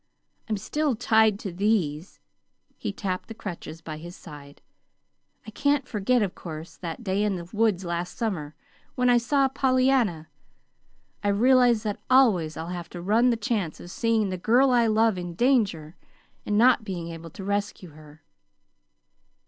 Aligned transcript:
"I'm 0.49 0.57
still 0.57 0.95
tied 0.95 1.37
to 1.41 1.51
these." 1.51 2.19
He 2.75 2.91
tapped 2.91 3.27
the 3.27 3.35
crutches 3.35 3.81
by 3.81 3.97
his 3.97 4.15
side. 4.15 4.63
"I 5.45 5.51
can't 5.51 5.87
forget, 5.87 6.23
of 6.23 6.33
course, 6.33 6.75
that 6.77 7.03
day 7.03 7.21
in 7.21 7.35
the 7.35 7.47
woods 7.53 7.85
last 7.85 8.17
summer, 8.17 8.55
when 8.95 9.11
I 9.11 9.19
saw 9.19 9.47
Pollyanna 9.47 10.27
I 11.23 11.27
realize 11.27 11.83
that 11.83 12.01
always 12.09 12.57
I'll 12.57 12.69
have 12.69 12.89
to 12.89 12.99
run 12.99 13.29
the 13.29 13.37
chance 13.37 13.79
of 13.79 13.91
seeing 13.91 14.29
the 14.29 14.39
girl 14.39 14.71
I 14.71 14.87
love 14.87 15.19
in 15.19 15.35
danger, 15.35 15.95
and 16.47 16.57
not 16.57 16.83
being 16.83 17.09
able 17.09 17.29
to 17.29 17.43
rescue 17.43 17.89
her." 17.91 18.23